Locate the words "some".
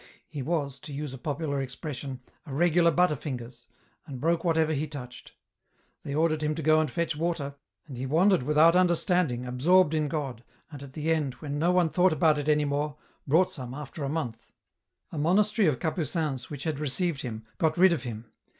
13.53-13.75